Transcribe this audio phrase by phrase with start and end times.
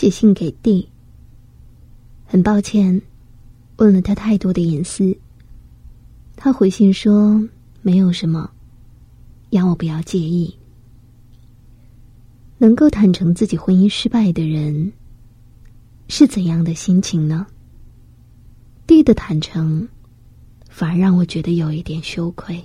[0.00, 0.88] 写信给弟。
[2.24, 3.02] 很抱歉，
[3.76, 5.14] 问了他太多的隐私。
[6.36, 7.46] 他回信说
[7.82, 8.50] 没有什么，
[9.50, 10.56] 要我不要介意。
[12.56, 14.90] 能够坦诚自己婚姻失败的人，
[16.08, 17.46] 是怎样的心情呢？
[18.86, 19.86] 弟的坦诚，
[20.70, 22.58] 反而让我觉得有一点羞愧。